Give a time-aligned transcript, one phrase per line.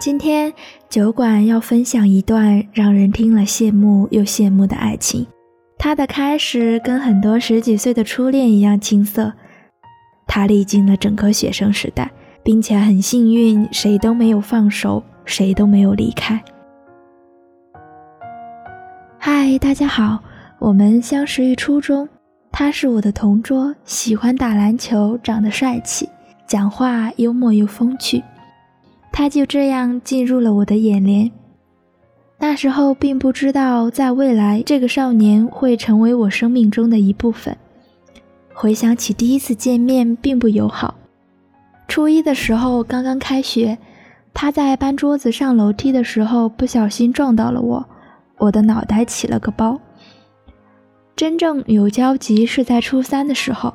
[0.00, 0.50] 今天
[0.88, 5.26] 酒馆要分享一段让人听了羡慕又羡慕的爱情。
[5.76, 9.30] 它的开始跟很多十几岁的初恋一样青涩。
[10.26, 12.10] 他历经了整个学生时代，
[12.42, 16.42] 并且很幸运，谁都没有放手，谁都没有离开。
[19.18, 20.20] 嗨，大家好，
[20.58, 22.08] 我们相识于初中。
[22.50, 26.08] 他是我的同桌，喜欢打篮球，长得帅气，
[26.46, 28.24] 讲话幽默又风趣。
[29.12, 31.30] 他就这样进入了我的眼帘。
[32.38, 37.56] 那时候并不知道，在未来这个少年会成为我生命中的一部分。
[38.54, 40.94] 回想起第一次见面，并不友好。
[41.86, 43.76] 初一的时候，刚刚开学，
[44.32, 47.86] 他在搬桌子上楼梯的时候不小心撞到了我，
[48.38, 49.78] 我的脑袋起了个包。
[51.16, 53.74] 真正有交集是在初三的时候，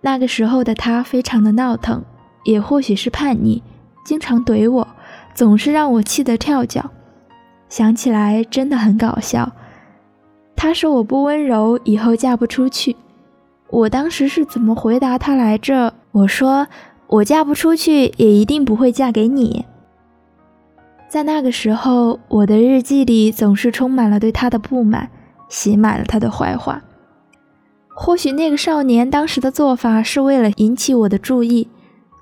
[0.00, 2.02] 那个时候的他非常的闹腾，
[2.44, 3.62] 也或许是叛逆。
[4.04, 4.88] 经常怼我，
[5.34, 6.90] 总是让我气得跳脚。
[7.68, 9.52] 想起来真的很搞笑。
[10.54, 12.96] 他说我不温柔，以后嫁不出去。
[13.68, 15.94] 我当时是怎么回答他来着？
[16.10, 16.66] 我说
[17.06, 19.64] 我嫁不出去，也一定不会嫁给你。
[21.08, 25.08] 在那个时候，我的日记里总是充满了对他的不满，
[25.48, 26.82] 写满了他的坏话。
[27.94, 31.68] 或许那个少年当时的做法是为了引起我的注意。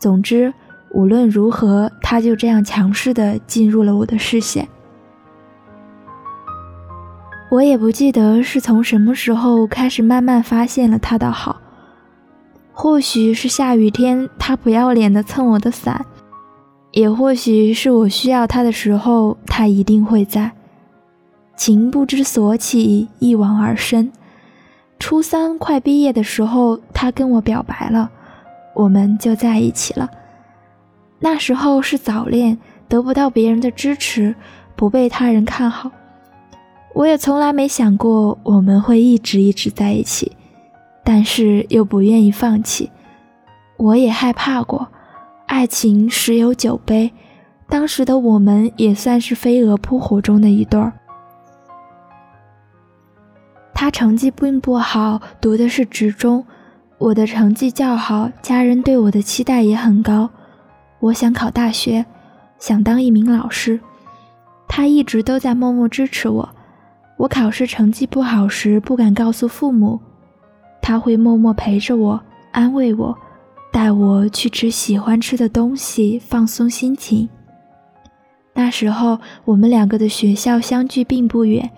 [0.00, 0.52] 总之。
[0.96, 4.66] 无论如何，他就这样强势的进入了我的视线。
[7.50, 11.60] 我也不记得是从什么时候开始慢慢发现了他的好。
[12.72, 16.00] 或许是下雨天，他不要脸的蹭我的伞；
[16.92, 20.52] 也或许是我需要他的时候，他一定会在。
[21.56, 24.10] 情不知所起，一往而深。
[24.98, 28.10] 初三快毕业的时候，他跟我表白了，
[28.74, 30.10] 我们就在一起了。
[31.18, 34.34] 那时候是早恋，得不到别人的支持，
[34.74, 35.90] 不被他人看好。
[36.94, 40.32] 我也从来没想过我们会一直一直在一起，
[41.04, 42.90] 但是又不愿意放弃。
[43.76, 44.88] 我也害怕过，
[45.46, 47.12] 爱情十有九悲。
[47.68, 50.92] 当时的我们也算是飞蛾扑火中的一对儿。
[53.74, 56.46] 他成绩并不好，读的是职中，
[56.96, 60.30] 我的成绩较好，家人对我的期待也很高。
[61.06, 62.04] 我想考大学，
[62.58, 63.78] 想当一名老师。
[64.66, 66.48] 他一直都在默默支持我。
[67.16, 70.00] 我考试成绩不好时不敢告诉父母，
[70.82, 73.16] 他会默默陪着我，安慰我，
[73.72, 77.28] 带我去吃喜欢吃的东西，放松心情。
[78.54, 81.70] 那时候我们两个的学校相距并不远，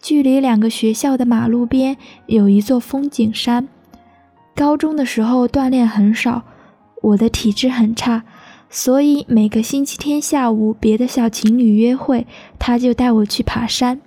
[0.00, 3.68] 距离两个学校的马路边有一座风景山。
[4.54, 6.42] 高中的时候锻炼很少，
[7.02, 8.22] 我的体质很差。
[8.72, 12.24] 所以每个星期天下午，别的小情侣约会，
[12.56, 14.00] 他就带我去爬山。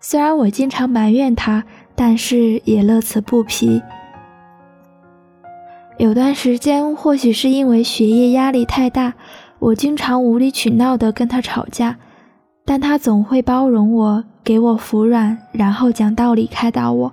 [0.00, 1.64] 虽然我经常埋怨他，
[1.96, 3.82] 但是也乐此不疲。
[5.98, 9.14] 有段时间，或许是因为学业压力太大，
[9.58, 11.98] 我经常无理取闹的跟他吵架，
[12.64, 17.12] 但他总会包容我，给我服软，然后讲道理开导我。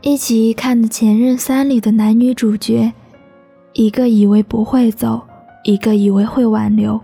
[0.00, 2.94] 一起看的《前任三》里的男女主角。
[3.78, 5.20] 一个以为不会走，
[5.62, 6.98] 一个以为会挽留，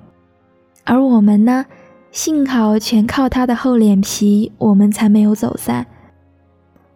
[0.84, 1.66] 而我们呢？
[2.10, 5.86] 幸好全靠他的厚脸皮，我们才没有走散。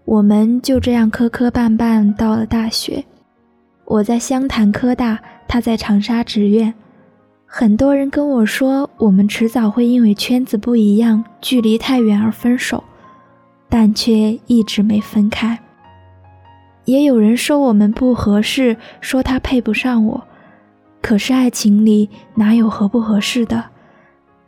[0.06, 3.04] 我们就这样磕磕绊绊到了大学。
[3.84, 6.72] 我在湘潭科大，他在长沙职院。
[7.44, 12.82] 很多人跟我说，我们迟早会因为圈子不一样、距离太远而分手，
[13.68, 15.58] 但却一直没分开。
[16.86, 20.26] 也有人说我们不合适，说他配不上我。
[21.02, 23.62] 可是爱情里哪有合不合适的？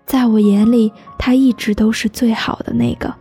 [0.06, 3.14] 在我眼里，他一直都是最好的那个。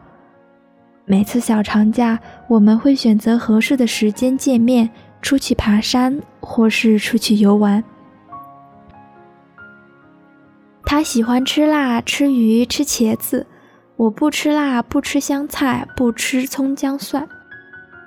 [1.06, 4.90] 每次小长假，我们会选择合适的时间见面，
[5.22, 7.84] 出去爬山，或是出去游玩。
[10.86, 13.46] 他喜欢吃辣，吃鱼，吃茄子；
[13.96, 17.28] 我不吃辣，不吃香菜，不吃葱姜蒜。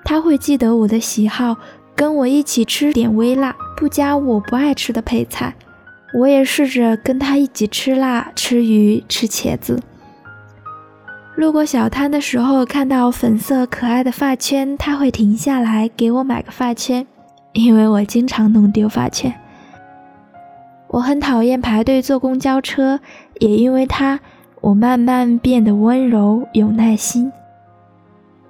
[0.05, 1.57] 他会记得我的喜好，
[1.95, 5.55] 跟我一起吃点微辣，不加我不爱吃的配菜。
[6.13, 9.81] 我也试着跟他一起吃辣、吃鱼、吃茄子。
[11.37, 17.07] 路过小摊的时候，看到粉色可爱的发圈，他会停下来给我买个发圈，
[17.53, 19.33] 因为我经常弄丢发圈。
[20.89, 22.99] 我很讨厌排队坐公交车，
[23.39, 24.19] 也因为他，
[24.61, 27.31] 我慢慢变得温柔有耐心。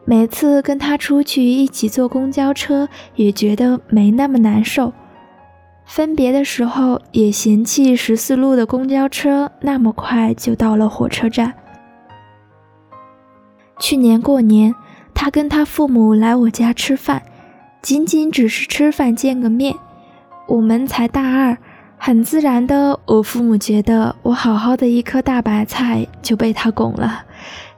[0.04, 4.92] 每次跟他出去一起坐公交车，也觉得没那么难受。
[5.84, 11.52] 分别的时候也嫌弃十四路的公交车那么快就到了火车站。
[13.78, 14.74] 去年过年，
[15.14, 17.22] 他跟他父母来我家吃饭，
[17.82, 19.74] 仅仅只是吃饭见个面。
[20.46, 21.56] 我们才大二，
[21.96, 27.24] 很自然的，我父母觉得我好好的一颗大白菜就被他拱了，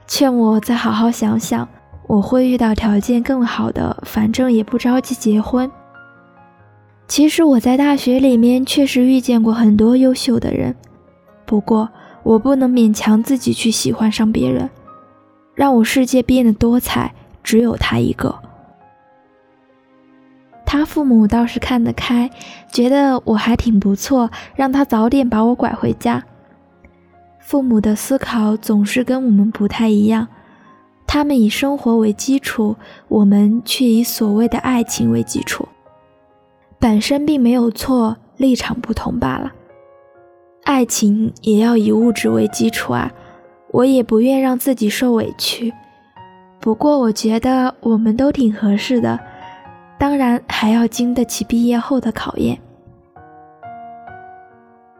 [0.07, 1.67] 劝我再好好想想，
[2.07, 5.69] 我会遇到条件更好的，反正也不着急结婚。
[7.07, 10.75] 其实我在大学里面确实遇见过很多优秀的人，
[11.45, 11.89] 不过
[12.23, 14.69] 我不能勉强自己去喜欢上别人，
[15.53, 17.13] 让我世界变得多彩，
[17.43, 18.35] 只有他一个。
[20.65, 22.31] 他父母倒是看得开，
[22.71, 26.23] 觉得我还挺不错，让他早点把我拐回家。
[27.39, 30.27] 父母的思考总是跟我们不太一样，
[31.13, 32.75] 他们以生活为基础，
[33.07, 35.67] 我们却以所谓的爱情为基础。
[36.79, 39.51] 本身并没有错，立场不同罢了。
[40.63, 43.11] 爱情也要以物质为基础啊，
[43.69, 45.71] 我也不愿让自己受委屈。
[46.59, 49.19] 不过我觉得我们都挺合适的。
[49.99, 52.57] 当然还要经得起毕业后的考验。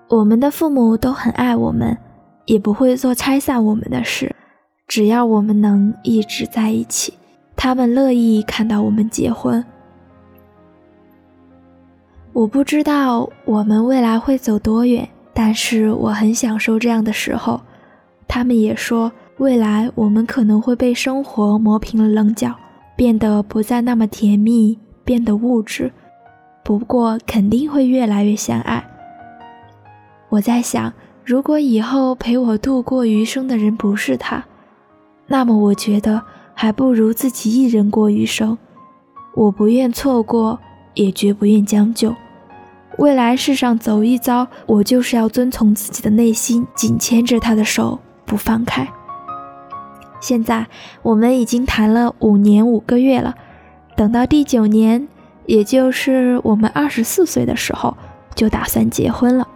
[0.10, 1.98] 我们的父母都很爱我们，
[2.46, 4.36] 也不会做拆散我们的事。
[4.88, 7.14] 只要我们能一直在一起，
[7.56, 9.64] 他们乐意看到我们结婚。
[12.32, 17.62] 我不知道我们未来会走多远，但是我很享受这样的时候。
[18.28, 22.56] 他们也说，未来我们可能会被生活磨平了棱角，
[22.96, 24.80] 变得不再那么甜蜜。
[25.06, 25.92] 变得物质，
[26.64, 28.82] 不过肯定会越来越相爱。
[30.30, 30.94] 我在想，
[31.26, 34.46] 如果以后陪我度过余生的人不是他，
[35.34, 36.22] 那么我觉得
[36.54, 38.56] 还不如自己一人过余生。
[39.34, 40.60] 我不愿错过，
[40.94, 42.14] 也绝不愿将就。
[43.00, 48.88] 未来世上走一遭，我就是要遵从自己的内心，紧牵着他的手不放开。
[50.20, 50.68] 现在
[51.02, 53.34] 我们已经谈了五年五个月了。
[53.98, 55.08] 等到第九年，
[55.48, 57.98] 也就是我们二十四岁的时候，
[58.36, 59.48] 就打算结婚了。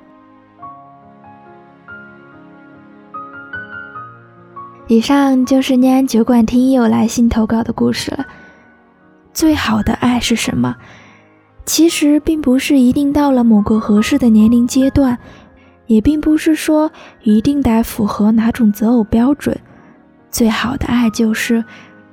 [4.89, 8.25] 以上就是念安酒馆听友来信投稿的故事了。
[9.33, 10.77] 最好的爱是什么？
[11.65, 15.17] 其实并不是一定到了某个合适的年龄阶段，
[15.87, 16.89] 也并不是说
[17.23, 19.59] 一定得符合哪种择偶标准。
[20.31, 21.63] 最好的爱就是。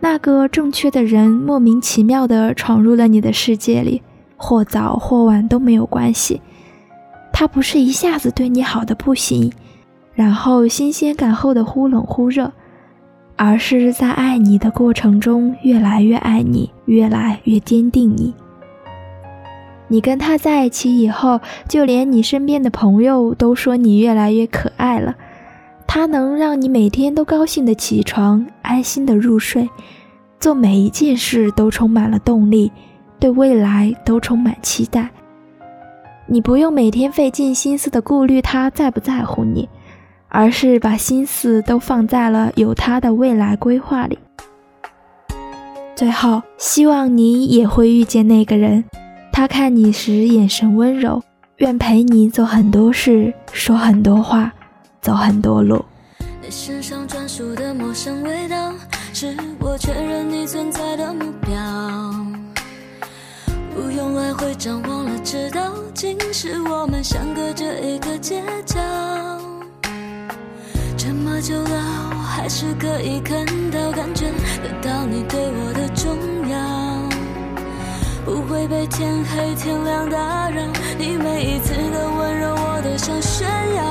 [0.00, 4.02] 那个正确的人莫名其妙地闯入了你的世界里，
[4.36, 6.42] 或早或晚都没有关系。
[7.32, 9.50] 他不是一下子对你好的不行，
[10.12, 12.52] 然后新鲜感后的忽冷忽热，
[13.36, 18.34] 而是在爱你的过程中越来越爱你，越来越坚定你。
[19.88, 25.14] 你跟他在一起以后，就连你身边的朋友都说你越来越可爱了。
[25.86, 29.68] 他能让你每天都高兴的起床，安心的入睡，
[30.40, 32.72] 做每一件事都充满了动力，
[33.20, 35.10] 对未来都充满期待。
[36.26, 39.68] 你不用每天费尽心思的顾虑他在不在乎你，
[40.34, 44.18] 而是把心思都放在了有他的未来规划里。
[45.94, 48.82] 最后，希望你也会遇见那个人，
[49.32, 51.22] 他看你时眼神温柔，
[51.58, 54.52] 愿陪你做很多事，说很多话。
[55.00, 55.84] 走很多路。
[56.42, 58.72] 你身上专属的陌生味道，
[59.12, 61.54] 是我确认你存在的目标。
[63.72, 68.80] 不用来回张望了，知道竟是我们相隔着一个街角。
[71.44, 71.68] 久了，
[72.10, 74.24] 我还是可以看到、感觉
[74.62, 76.16] 得到你对我的重
[76.48, 76.56] 要。
[78.24, 80.62] 不会被天黑天亮打扰，
[80.96, 83.46] 你每一次的温柔，我都想炫
[83.76, 83.84] 耀。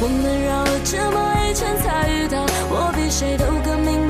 [0.00, 4.09] 我们绕了这么一圈才遇到，我比谁都更明白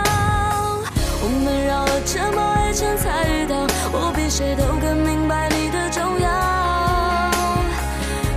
[1.33, 6.29] 我们绕了这么一圈才遇到，我比谁都更明白你的重要。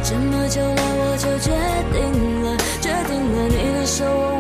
[0.03, 1.51] 这么久了，我就决
[1.93, 4.34] 定了，决定了，你的手。